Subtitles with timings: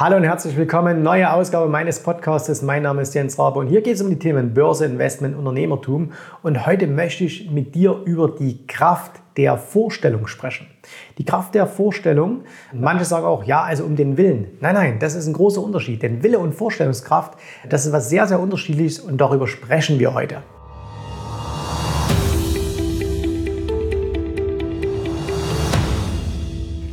[0.00, 1.02] Hallo und herzlich willkommen.
[1.02, 2.62] Neue Ausgabe meines Podcasts.
[2.62, 6.12] Mein Name ist Jens Rabe und hier geht es um die Themen Börse, Investment, Unternehmertum.
[6.42, 10.68] Und heute möchte ich mit dir über die Kraft der Vorstellung sprechen.
[11.18, 14.46] Die Kraft der Vorstellung, manche sagen auch, ja, also um den Willen.
[14.60, 16.02] Nein, nein, das ist ein großer Unterschied.
[16.02, 17.34] Denn Wille und Vorstellungskraft,
[17.68, 20.36] das ist was sehr, sehr unterschiedliches und darüber sprechen wir heute.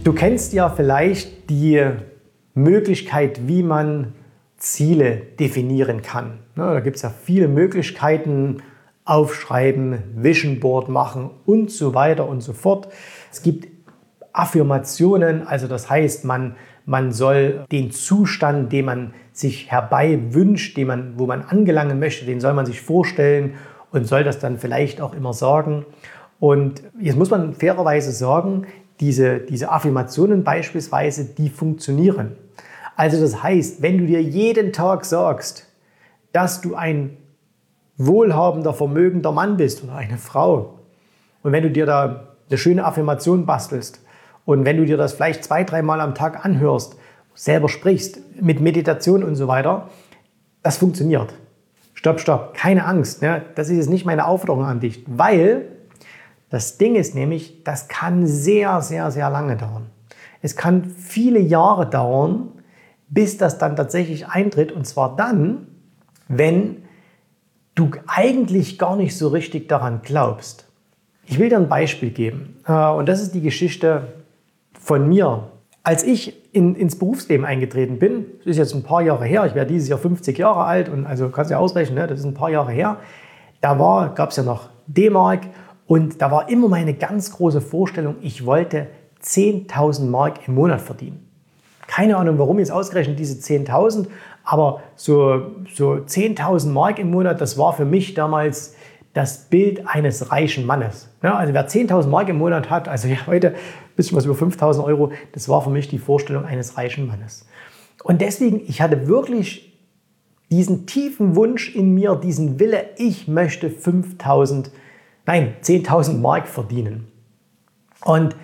[0.03, 1.89] Du kennst ja vielleicht die
[2.57, 4.13] Möglichkeit, wie man
[4.57, 6.39] Ziele definieren kann.
[6.55, 8.63] Da gibt es ja viele Möglichkeiten,
[9.05, 12.89] aufschreiben, Vision Board machen und so weiter und so fort.
[13.31, 13.67] Es gibt
[14.33, 16.55] Affirmationen, also das heißt, man,
[16.85, 22.25] man soll den Zustand, den man sich herbei wünscht, den man, wo man angelangen möchte,
[22.25, 23.53] den soll man sich vorstellen
[23.91, 25.85] und soll das dann vielleicht auch immer sagen.
[26.39, 28.65] Und jetzt muss man fairerweise sagen,
[28.99, 32.35] diese, diese Affirmationen beispielsweise, die funktionieren.
[32.95, 35.67] Also das heißt, wenn du dir jeden Tag sagst,
[36.31, 37.17] dass du ein
[37.97, 40.79] wohlhabender, vermögender Mann bist oder eine Frau
[41.43, 44.03] und wenn du dir da eine schöne Affirmation bastelst
[44.45, 46.95] und wenn du dir das vielleicht zwei, dreimal am Tag anhörst,
[47.35, 49.89] selber sprichst, mit Meditation und so weiter,
[50.63, 51.33] das funktioniert.
[51.93, 53.21] Stopp, stopp, keine Angst.
[53.21, 53.43] Ne?
[53.55, 55.76] Das ist jetzt nicht meine Aufforderung an dich, weil
[56.49, 59.87] das Ding ist nämlich, das kann sehr, sehr, sehr lange dauern.
[60.41, 62.49] Es kann viele Jahre dauern,
[63.09, 64.71] bis das dann tatsächlich eintritt.
[64.71, 65.67] Und zwar dann,
[66.27, 66.83] wenn
[67.75, 70.65] du eigentlich gar nicht so richtig daran glaubst.
[71.25, 72.57] Ich will dir ein Beispiel geben.
[72.65, 74.13] Äh, und das ist die Geschichte
[74.79, 75.51] von mir.
[75.83, 79.55] Als ich in, ins Berufsleben eingetreten bin, das ist jetzt ein paar Jahre her, ich
[79.55, 82.25] werde dieses Jahr 50 Jahre alt und also kannst du ja ausrechnen, ne, das ist
[82.25, 82.97] ein paar Jahre her,
[83.61, 85.41] da gab es ja noch D-Mark
[85.87, 88.87] und da war immer meine ganz große Vorstellung, ich wollte
[89.23, 91.27] 10.000 Mark im Monat verdienen.
[91.87, 94.07] Keine Ahnung, warum jetzt ausgerechnet diese 10.000,
[94.43, 98.75] aber so, so 10.000 Mark im Monat, das war für mich damals
[99.13, 101.09] das Bild eines reichen Mannes.
[101.23, 103.55] Ja, also wer 10.000 Mark im Monat hat, also ja, heute ein
[103.95, 107.47] bisschen was über 5.000 Euro, das war für mich die Vorstellung eines reichen Mannes.
[108.03, 109.73] Und deswegen, ich hatte wirklich
[110.51, 114.69] diesen tiefen Wunsch in mir, diesen Wille, ich möchte 5.000,
[115.27, 117.07] nein, 10.000 Mark verdienen.
[118.03, 118.35] Und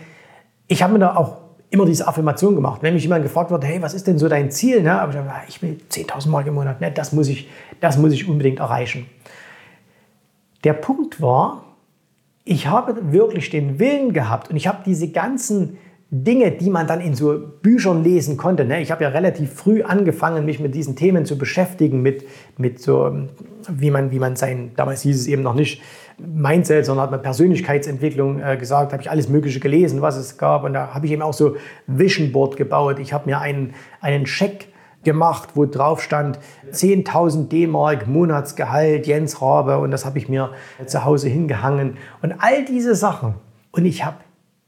[0.68, 1.38] ich habe mir da auch
[1.70, 2.84] immer diese Affirmation gemacht.
[2.84, 4.84] Wenn mich jemand gefragt wird, hey, was ist denn so dein Ziel?
[4.84, 5.00] Ne?
[5.00, 6.92] Aber ich, dachte, ich will 10.000 Mark im Monat, ne?
[6.92, 7.50] das, muss ich,
[7.80, 9.08] das muss ich unbedingt erreichen.
[10.64, 11.64] Der Punkt war,
[12.46, 15.78] ich habe wirklich den Willen gehabt und ich habe diese ganzen
[16.12, 18.66] Dinge, die man dann in so Büchern lesen konnte.
[18.66, 18.82] Ne?
[18.82, 22.24] Ich habe ja relativ früh angefangen, mich mit diesen Themen zu beschäftigen, mit,
[22.58, 23.28] mit so,
[23.68, 25.82] wie man, wie man sein, damals hieß es eben noch nicht
[26.18, 30.64] Mindset, sondern hat man Persönlichkeitsentwicklung äh, gesagt, habe ich alles Mögliche gelesen, was es gab.
[30.64, 31.56] Und da habe ich eben auch so
[31.88, 33.00] Vision Board gebaut.
[33.00, 34.68] Ich habe mir einen, einen Check
[35.04, 36.40] gemacht, wo drauf stand
[36.72, 39.78] 10.000 D-Mark Monatsgehalt, Jens Rabe.
[39.80, 40.52] Und das habe ich mir
[40.86, 41.98] zu Hause hingehangen.
[42.22, 43.36] Und all diese Sachen.
[43.72, 44.18] Und ich habe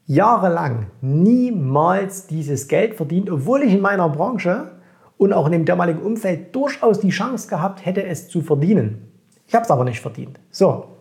[0.07, 4.71] jahrelang niemals dieses Geld verdient, obwohl ich in meiner Branche
[5.17, 9.11] und auch in dem damaligen Umfeld durchaus die Chance gehabt hätte, es zu verdienen.
[9.47, 10.39] Ich habe es aber nicht verdient.
[10.49, 10.94] So.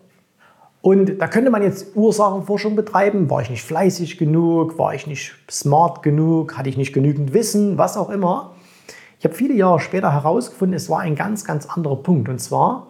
[0.84, 3.30] Und da könnte man jetzt Ursachenforschung betreiben.
[3.30, 4.78] War ich nicht fleißig genug?
[4.78, 6.58] War ich nicht smart genug?
[6.58, 7.78] Hatte ich nicht genügend Wissen?
[7.78, 8.52] Was auch immer.
[9.18, 12.28] Ich habe viele Jahre später herausgefunden, es war ein ganz, ganz anderer Punkt.
[12.28, 12.88] Und zwar,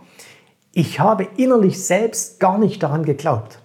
[0.72, 3.60] ich habe innerlich selbst gar nicht daran geglaubt.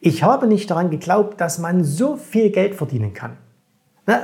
[0.00, 3.36] Ich habe nicht daran geglaubt, dass man so viel Geld verdienen kann.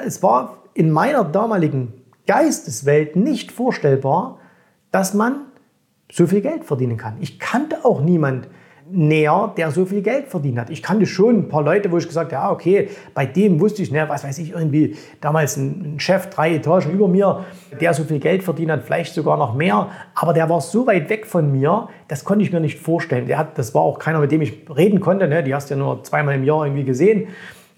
[0.05, 1.93] Es war in meiner damaligen
[2.27, 4.41] Geisteswelt nicht vorstellbar,
[4.91, 5.43] dass man
[6.11, 7.19] so viel Geld verdienen kann.
[7.21, 8.49] Ich kannte auch niemanden,
[8.91, 10.71] näher, der so viel Geld verdient hat.
[10.71, 13.83] Ich kannte schon ein paar Leute, wo ich gesagt habe, ja, okay, bei dem wusste
[13.83, 17.45] ich, ne, was weiß ich, irgendwie damals ein Chef drei Etagen über mir,
[17.81, 21.09] der so viel Geld verdient hat, vielleicht sogar noch mehr, aber der war so weit
[21.09, 23.27] weg von mir, das konnte ich mir nicht vorstellen.
[23.27, 25.75] Der hat, das war auch keiner, mit dem ich reden konnte, ne, die hast du
[25.75, 27.29] ja nur zweimal im Jahr irgendwie gesehen.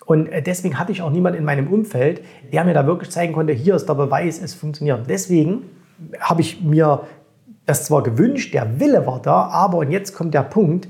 [0.06, 3.32] Und äh, deswegen hatte ich auch niemanden in meinem Umfeld, der mir da wirklich zeigen
[3.32, 5.08] konnte, hier ist der Beweis, es funktioniert.
[5.08, 5.62] Deswegen
[6.20, 7.02] habe ich mir
[7.64, 10.88] das zwar gewünscht, der Wille war da, aber und jetzt kommt der Punkt,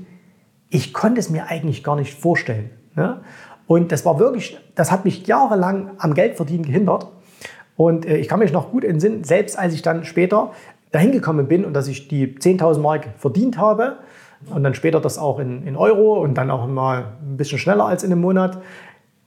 [0.69, 2.69] ich konnte es mir eigentlich gar nicht vorstellen.
[2.95, 3.21] Ne?
[3.67, 7.07] Und das war wirklich, das hat mich jahrelang am Geldverdienen gehindert.
[7.75, 10.51] Und äh, ich kann mich noch gut entsinnen, selbst als ich dann später
[10.91, 13.97] dahin gekommen bin und dass ich die 10.000 Mark verdient habe
[14.49, 17.85] und dann später das auch in, in Euro und dann auch mal ein bisschen schneller
[17.85, 18.57] als in einem Monat,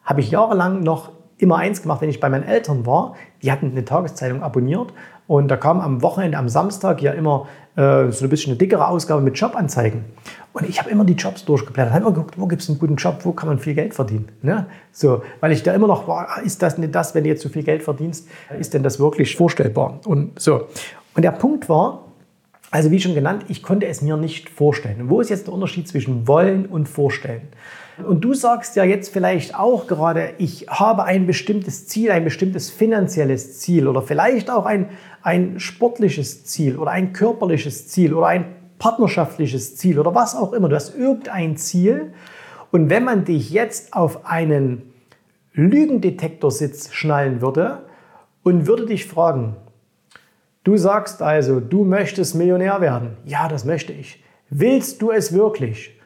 [0.04, 3.14] habe ich jahrelang noch immer eins gemacht, wenn ich bei meinen Eltern war.
[3.42, 4.92] Die hatten eine Tageszeitung abonniert
[5.26, 7.46] und da kam am Wochenende, am Samstag ja immer
[7.80, 10.04] äh, so ein bisschen eine dickere Ausgabe mit Jobanzeigen.
[10.52, 12.96] Und ich habe immer die Jobs durchgeblättert, habe immer geguckt, wo gibt es einen guten
[12.96, 14.28] Job, wo kann man viel Geld verdienen.
[14.42, 14.66] Ne?
[14.92, 17.48] So, weil ich da immer noch war, ist das nicht das, wenn du jetzt so
[17.48, 18.28] viel Geld verdienst,
[18.58, 20.00] ist denn das wirklich vorstellbar?
[20.04, 20.66] Und so.
[21.14, 22.09] Und der Punkt war,
[22.70, 25.02] also wie schon genannt, ich konnte es mir nicht vorstellen.
[25.02, 27.48] Und wo ist jetzt der Unterschied zwischen wollen und vorstellen?
[28.06, 32.70] Und du sagst ja jetzt vielleicht auch gerade, ich habe ein bestimmtes Ziel, ein bestimmtes
[32.70, 34.88] finanzielles Ziel oder vielleicht auch ein,
[35.22, 38.46] ein sportliches Ziel oder ein körperliches Ziel oder ein
[38.78, 40.68] partnerschaftliches Ziel oder was auch immer.
[40.68, 42.12] Du hast irgendein Ziel.
[42.70, 44.92] Und wenn man dich jetzt auf einen
[45.52, 47.80] Lügendetektorsitz schnallen würde
[48.42, 49.56] und würde dich fragen,
[50.62, 53.16] Du sagst also, du möchtest Millionär werden.
[53.24, 54.22] Ja, das möchte ich.
[54.50, 55.98] Willst du es wirklich?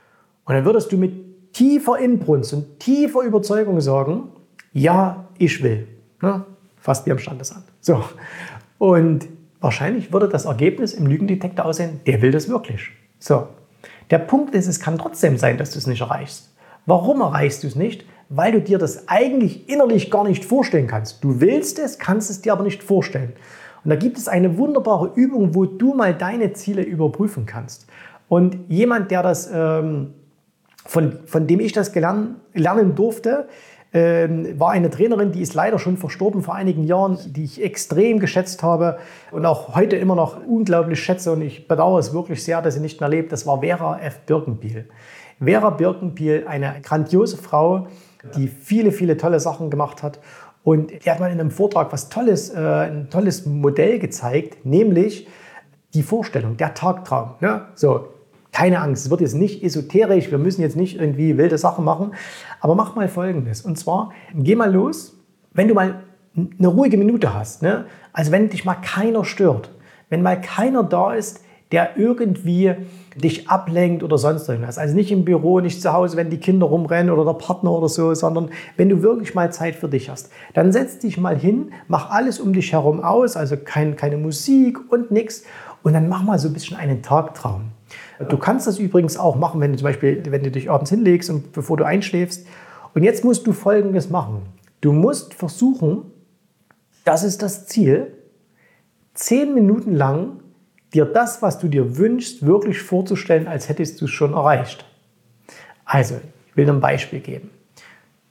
[0.44, 4.28] Und dann würdest du mit tiefer Inbrunst und tiefer Überzeugung sagen,
[4.72, 5.88] ja, ich will.
[6.20, 6.44] Ne?
[6.76, 7.64] Fast wie am Standesamt.
[7.80, 8.04] So.
[8.78, 9.26] Und
[9.60, 12.90] wahrscheinlich würde das Ergebnis im Lügendetektor aussehen, der will das wirklich.
[13.18, 13.48] So.
[14.10, 16.54] Der Punkt ist, es kann trotzdem sein, dass du es nicht erreichst.
[16.86, 18.04] Warum erreichst du es nicht?
[18.28, 21.24] Weil du dir das eigentlich innerlich gar nicht vorstellen kannst.
[21.24, 23.32] Du willst es, kannst es dir aber nicht vorstellen.
[23.84, 27.86] Und da gibt es eine wunderbare Übung, wo du mal deine Ziele überprüfen kannst.
[28.28, 30.14] Und jemand, der das, ähm,
[30.86, 33.48] von, von dem ich das gelernt, lernen durfte,
[33.92, 38.18] ähm, war eine Trainerin, die ist leider schon verstorben vor einigen Jahren, die ich extrem
[38.18, 38.98] geschätzt habe
[39.30, 41.30] und auch heute immer noch unglaublich schätze.
[41.30, 43.30] Und ich bedauere es wirklich sehr, dass sie nicht mehr lebt.
[43.30, 44.20] Das war Vera F.
[44.26, 44.88] Birkenbiel.
[45.42, 47.86] Vera Birkenbiel, eine grandiose Frau,
[48.36, 50.18] die viele, viele tolle Sachen gemacht hat.
[50.64, 55.28] Und die hat mal in einem Vortrag was Tolles, äh, ein tolles Modell gezeigt, nämlich
[55.92, 57.34] die Vorstellung, der Tagtraum.
[57.40, 57.66] Ne?
[57.74, 58.08] So,
[58.50, 62.14] keine Angst, es wird jetzt nicht esoterisch, wir müssen jetzt nicht irgendwie wilde Sachen machen,
[62.60, 63.60] aber mach mal Folgendes.
[63.62, 65.18] Und zwar, geh mal los,
[65.52, 66.02] wenn du mal
[66.36, 67.84] eine ruhige Minute hast, ne?
[68.12, 69.70] also wenn dich mal keiner stört,
[70.08, 71.43] wenn mal keiner da ist,
[71.74, 72.72] der irgendwie
[73.16, 74.78] dich ablenkt oder sonst irgendwas.
[74.78, 77.88] Also nicht im Büro, nicht zu Hause, wenn die Kinder rumrennen oder der Partner oder
[77.88, 80.30] so, sondern wenn du wirklich mal Zeit für dich hast.
[80.52, 84.78] Dann setz dich mal hin, mach alles um dich herum aus, also kein, keine Musik
[84.92, 85.42] und nichts.
[85.82, 87.72] Und dann mach mal so ein bisschen einen Tagtraum.
[88.28, 91.28] Du kannst das übrigens auch machen, wenn du zum Beispiel, wenn du dich abends hinlegst
[91.28, 92.46] und bevor du einschläfst.
[92.94, 94.42] Und jetzt musst du Folgendes machen.
[94.80, 96.02] Du musst versuchen,
[97.04, 98.12] das ist das Ziel,
[99.12, 100.43] zehn Minuten lang
[100.94, 104.84] dir das, was du dir wünschst, wirklich vorzustellen, als hättest du es schon erreicht.
[105.84, 106.16] Also,
[106.48, 107.50] ich will dir ein Beispiel geben.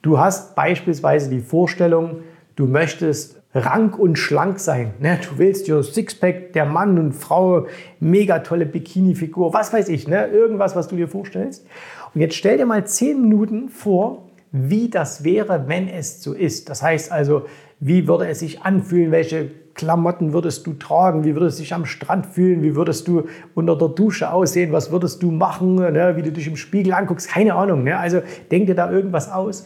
[0.02, 2.20] Du hast beispielsweise die Vorstellung,
[2.56, 4.94] du möchtest rank und schlank sein.
[4.98, 5.18] Ne?
[5.22, 7.66] Du willst dir Sixpack, der Mann und Frau,
[8.00, 10.26] mega tolle Bikini-Figur, was weiß ich, ne?
[10.26, 11.66] irgendwas, was du dir vorstellst.
[12.14, 16.68] Und jetzt stell dir mal zehn Minuten vor, wie das wäre, wenn es so ist.
[16.68, 17.46] Das heißt also,
[17.80, 21.84] wie würde es sich anfühlen, welche Klamotten würdest du tragen, wie würdest du dich am
[21.84, 26.14] Strand fühlen, wie würdest du unter der Dusche aussehen, was würdest du machen, ne?
[26.16, 27.82] wie du dich im Spiegel anguckst, keine Ahnung.
[27.82, 27.98] Ne?
[27.98, 29.64] Also denk dir da irgendwas aus.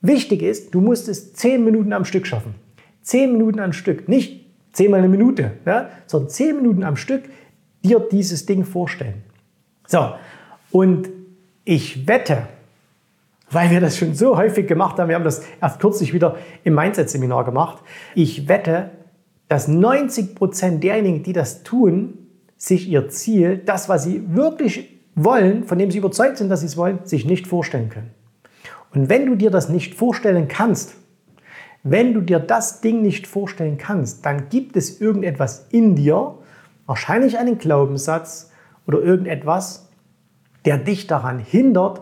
[0.00, 2.54] Wichtig ist, du musst es zehn Minuten am Stück schaffen.
[3.02, 5.88] Zehn Minuten am Stück, nicht zehnmal eine Minute, ne?
[6.06, 7.24] sondern zehn Minuten am Stück
[7.82, 9.22] dir dieses Ding vorstellen.
[9.86, 10.12] So,
[10.70, 11.08] und
[11.64, 12.42] ich wette,
[13.50, 16.74] weil wir das schon so häufig gemacht haben, wir haben das erst kürzlich wieder im
[16.74, 17.82] Mindset-Seminar gemacht,
[18.14, 18.90] ich wette,
[19.48, 22.18] dass 90 Prozent derjenigen, die das tun,
[22.56, 26.66] sich ihr Ziel, das, was sie wirklich wollen, von dem sie überzeugt sind, dass sie
[26.66, 28.10] es wollen, sich nicht vorstellen können.
[28.94, 30.94] Und wenn du dir das nicht vorstellen kannst,
[31.82, 36.38] wenn du dir das Ding nicht vorstellen kannst, dann gibt es irgendetwas in dir,
[36.86, 38.50] wahrscheinlich einen Glaubenssatz
[38.86, 39.88] oder irgendetwas,
[40.64, 42.00] der dich daran hindert,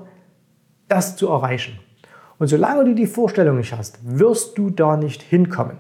[0.89, 1.79] das zu erreichen.
[2.39, 5.77] Und solange du die Vorstellung nicht hast, wirst du da nicht hinkommen.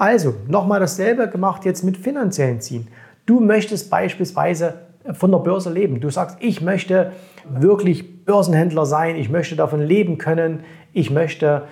[0.00, 2.88] Also, nochmal dasselbe gemacht jetzt mit finanziellen Zielen.
[3.26, 4.78] Du möchtest beispielsweise
[5.12, 6.00] von der Börse leben.
[6.00, 7.12] Du sagst, ich möchte
[7.46, 10.60] wirklich Börsenhändler sein, ich möchte davon leben können,
[10.94, 11.64] ich möchte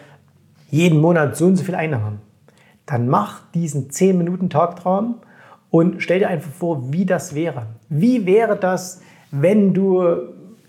[0.68, 2.20] jeden Monat so und so viel Einnahmen.
[2.84, 5.22] Dann mach diesen 10-Minuten-Tagtraum
[5.70, 7.62] und stell dir einfach vor, wie das wäre.
[7.88, 10.04] Wie wäre das, wenn du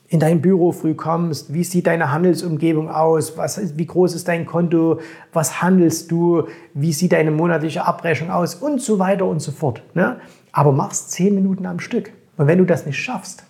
[0.09, 4.47] in dein Büro früh kommst, wie sieht deine Handelsumgebung aus, was, wie groß ist dein
[4.47, 4.99] Konto,
[5.31, 9.83] was handelst du, wie sieht deine monatliche Abrechnung aus und so weiter und so fort.
[9.93, 10.19] Ne?
[10.51, 12.11] Aber machst zehn Minuten am Stück.
[12.37, 13.43] Und wenn du das nicht schaffst,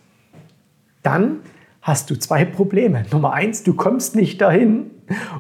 [1.02, 1.38] dann
[1.82, 3.06] hast du zwei Probleme.
[3.12, 4.92] Nummer eins, du kommst nicht dahin.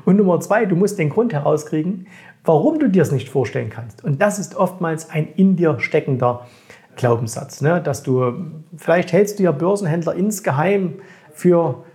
[0.05, 2.07] Und Nummer zwei, du musst den Grund herauskriegen,
[2.45, 4.03] warum du dir es nicht vorstellen kannst.
[4.03, 6.47] Und das ist oftmals ein in dir steckender
[7.00, 7.82] Glaubenssatz, ne?
[7.82, 8.34] dass du,
[8.75, 10.96] vielleicht hältst du ja Börsenhändler insgeheim
[11.34, 11.86] für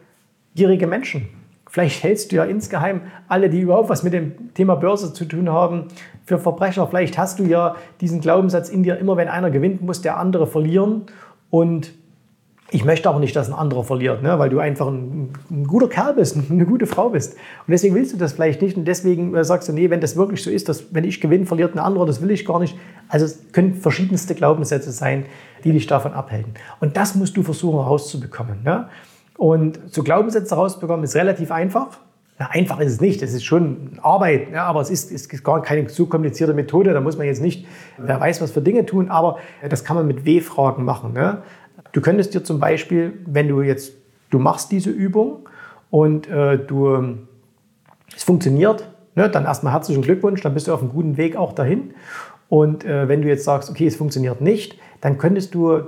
[0.55, 1.29] gierige Menschen.
[1.69, 5.51] Vielleicht hältst du ja insgeheim alle, die überhaupt was mit dem Thema Börse zu tun
[5.51, 5.89] haben,
[6.25, 6.87] für Verbrecher.
[6.87, 10.47] Vielleicht hast du ja diesen Glaubenssatz in dir, immer wenn einer gewinnt, muss der andere
[10.47, 11.03] verlieren.
[11.51, 11.93] Und
[12.75, 14.37] ich möchte auch nicht, dass ein anderer verliert, ne?
[14.41, 17.35] weil du einfach ein, ein, guter Kerl bist, eine gute Frau bist.
[17.35, 18.77] Und deswegen willst du das vielleicht nicht.
[18.77, 21.47] Und deswegen äh, sagst du, nee, wenn das wirklich so ist, dass wenn ich gewinne,
[21.47, 22.77] verliert ein anderer, das will ich gar nicht.
[23.07, 25.27] Also es können verschiedenste Glaubenssätze sein,
[25.63, 26.55] die dich davon abhalten.
[26.81, 28.65] Und das musst du versuchen herauszubekommen.
[28.65, 28.89] Ne?
[29.39, 31.99] Und so Glaubenssätze herauszubekommen ist relativ einfach.
[32.41, 35.63] Ja, einfach ist es nicht, es ist schon Arbeit, ja, aber es ist, ist gar
[35.63, 36.93] keine so komplizierte Methode.
[36.93, 37.65] Da muss man jetzt nicht,
[37.97, 39.39] wer weiß, was für Dinge tun, aber
[39.71, 41.13] das kann man mit W-Fragen machen.
[41.13, 41.43] Ne?
[41.95, 43.93] Du könntest dir zum Beispiel, wenn du jetzt,
[44.31, 45.49] du machst diese Übung
[45.91, 47.19] und äh, du,
[48.15, 51.53] es funktioniert, ne, dann erstmal herzlichen Glückwunsch, dann bist du auf einem guten Weg auch
[51.53, 51.95] dahin.
[52.49, 55.83] Und äh, wenn du jetzt sagst, okay, es funktioniert nicht, dann könntest du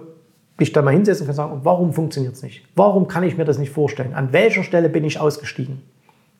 [0.61, 2.65] dich da mal hinsetzen und sagen, warum funktioniert es nicht?
[2.77, 4.15] Warum kann ich mir das nicht vorstellen?
[4.15, 5.83] An welcher Stelle bin ich ausgestiegen?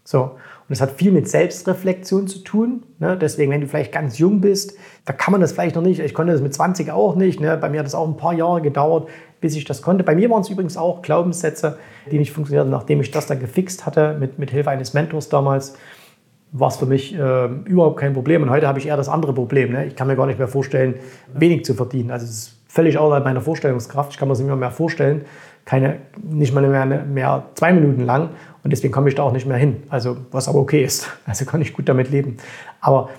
[0.07, 0.23] So.
[0.23, 2.85] Und das hat viel mit Selbstreflexion zu tun.
[2.99, 3.17] Ne?
[3.17, 6.01] Deswegen, wenn du vielleicht ganz jung bist, da kann man das vielleicht noch nicht.
[6.01, 7.41] Ich konnte das mit 20 auch nicht.
[7.41, 7.57] Ne?
[7.57, 9.09] Bei mir hat es auch ein paar Jahre gedauert,
[9.41, 10.05] bis ich das konnte.
[10.05, 11.79] Bei mir waren es übrigens auch Glaubenssätze,
[12.11, 15.77] die nicht funktionierten, nachdem ich das dann gefixt hatte, mit, mit Hilfe eines Mentors damals
[16.53, 18.43] war es für mich äh, überhaupt kein Problem.
[18.43, 19.73] Und heute habe ich eher das andere Problem.
[19.73, 19.87] Ne?
[19.87, 20.95] Ich kann mir gar nicht mehr vorstellen,
[21.35, 22.11] wenig zu verdienen.
[22.11, 24.13] Also es ist völlig außerhalb meiner Vorstellungskraft.
[24.13, 25.25] Ich kann mir das nicht mehr, mehr vorstellen.
[25.67, 28.31] Keine, nicht mal mehr, mehr zwei Minuten lang.
[28.63, 29.83] Und deswegen komme ich da auch nicht mehr hin.
[29.91, 31.09] Also, was aber okay ist.
[31.27, 32.39] Also kann ich gut damit leben.
[32.81, 33.11] Aber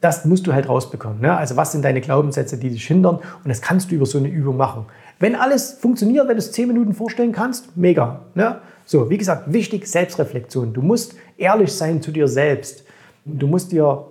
[0.00, 1.20] das musst du halt rausbekommen.
[1.20, 1.36] Ne?
[1.36, 3.16] Also, was sind deine Glaubenssätze, die dich hindern?
[3.16, 4.86] Und das kannst du über so eine Übung machen.
[5.18, 8.20] Wenn alles funktioniert, wenn du es zehn Minuten vorstellen kannst, mega.
[8.34, 8.60] Ne?
[8.86, 10.72] So, wie gesagt, wichtig, Selbstreflexion.
[10.72, 12.84] Du musst ehrlich sein zu dir selbst.
[13.24, 14.06] Du musst dir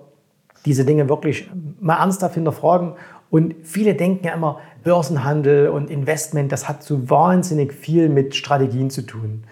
[0.66, 2.94] diese Dinge wirklich mal ernsthaft hinterfragen.
[3.30, 8.90] Und viele denken ja immer, Börsenhandel und Investment, das hat so wahnsinnig viel mit Strategien
[8.90, 9.44] zu tun.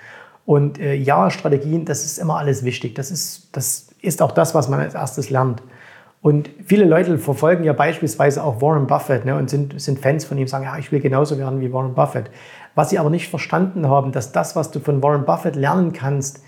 [0.46, 2.96] Und äh, ja, Strategien, das ist immer alles wichtig.
[2.96, 5.62] Das ist, das ist auch das, was man als erstes lernt.
[6.22, 10.38] Und viele Leute verfolgen ja beispielsweise auch Warren Buffett ne, und sind, sind Fans von
[10.38, 12.32] ihm, sagen, ja, ich will genauso werden wie Warren Buffett.
[12.74, 16.40] Was sie aber nicht verstanden haben, dass das, was du von Warren Buffett lernen kannst,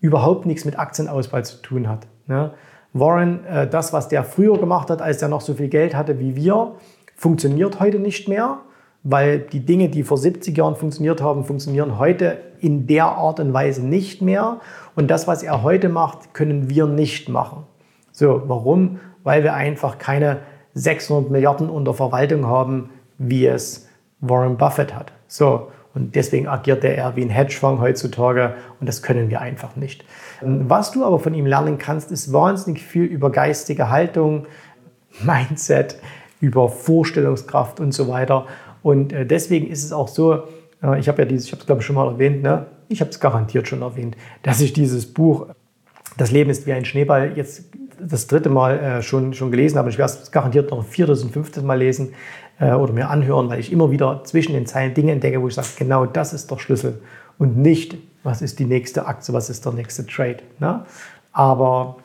[0.00, 2.06] überhaupt nichts mit Aktienauswahl zu tun hat.
[2.28, 2.52] Ne?
[2.92, 6.20] Warren, äh, das, was der früher gemacht hat, als er noch so viel Geld hatte
[6.20, 6.76] wie wir,
[7.18, 8.62] funktioniert heute nicht mehr
[9.02, 13.52] weil die Dinge, die vor 70 Jahren funktioniert haben, funktionieren heute in der Art und
[13.52, 14.60] Weise nicht mehr.
[14.96, 17.64] Und das, was er heute macht, können wir nicht machen.
[18.12, 18.98] So, warum?
[19.22, 20.40] Weil wir einfach keine
[20.74, 23.88] 600 Milliarden unter Verwaltung haben, wie es
[24.20, 25.12] Warren Buffett hat.
[25.28, 30.04] So, und deswegen agiert er wie ein Hedgefonds heutzutage und das können wir einfach nicht.
[30.42, 34.46] Was du aber von ihm lernen kannst, ist wahnsinnig viel über geistige Haltung,
[35.22, 35.98] Mindset,
[36.40, 38.46] über Vorstellungskraft und so weiter.
[38.82, 40.44] Und äh, deswegen ist es auch so,
[40.82, 42.66] äh, ich habe ja dieses, ich habe es glaube ich schon mal erwähnt, ne?
[42.88, 45.46] ich habe es garantiert schon erwähnt, dass ich dieses Buch
[46.16, 47.64] Das Leben ist wie ein Schneeball jetzt
[48.00, 49.90] das dritte Mal äh, schon, schon gelesen habe.
[49.90, 52.14] Ich werde es garantiert noch ein viertes und fünftes Mal lesen
[52.60, 55.68] oder mir anhören, weil ich immer wieder zwischen den Zeilen Dinge entdecke, wo ich sage,
[55.78, 57.00] genau das ist der Schlüssel
[57.38, 60.38] und nicht, was ist die nächste Aktie, was ist der nächste Trade.
[60.58, 60.84] Ne?
[61.32, 61.98] Aber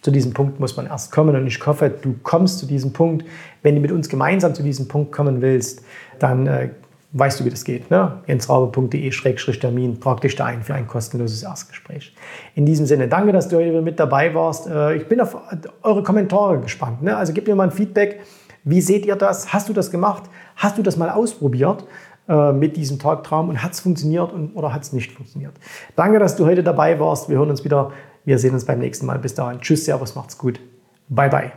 [0.00, 3.24] zu diesem Punkt muss man erst kommen und ich hoffe, du kommst zu diesem Punkt.
[3.62, 5.82] Wenn du mit uns gemeinsam zu diesem Punkt kommen willst,
[6.18, 6.70] dann äh,
[7.12, 7.90] weißt du, wie das geht.
[7.90, 8.12] Ne?
[8.26, 12.14] jensraube.de-termin, trag dich da ein für ein kostenloses Erstgespräch.
[12.54, 14.68] In diesem Sinne, danke, dass du heute mit dabei warst.
[14.68, 15.36] Äh, ich bin auf
[15.82, 17.02] eure Kommentare gespannt.
[17.02, 17.16] Ne?
[17.16, 18.20] Also gib mir mal ein Feedback.
[18.64, 19.52] Wie seht ihr das?
[19.52, 20.24] Hast du das gemacht?
[20.56, 21.84] Hast du das mal ausprobiert?
[22.28, 25.54] Äh, mit diesem Tagtraum und hat es funktioniert und, oder hat es nicht funktioniert.
[25.96, 27.30] Danke, dass du heute dabei warst.
[27.30, 27.90] Wir hören uns wieder
[28.28, 29.18] wir sehen uns beim nächsten Mal.
[29.18, 29.58] Bis dahin.
[29.60, 30.60] Tschüss, Servus, macht's gut.
[31.08, 31.52] Bye, bye.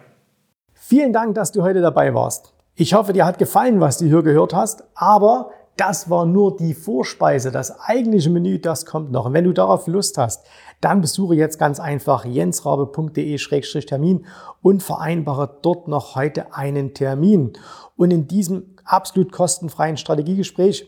[0.73, 2.53] Vielen Dank, dass du heute dabei warst.
[2.75, 6.73] Ich hoffe, dir hat gefallen, was du hier gehört hast, aber das war nur die
[6.73, 7.51] Vorspeise.
[7.51, 9.25] Das eigentliche Menü, das kommt noch.
[9.25, 10.45] Und wenn du darauf Lust hast,
[10.79, 14.25] dann besuche jetzt ganz einfach jensrabe.de-termin
[14.61, 17.51] und vereinbare dort noch heute einen Termin.
[17.97, 20.87] Und in diesem absolut kostenfreien Strategiegespräch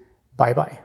[0.41, 0.81] Bye, bye.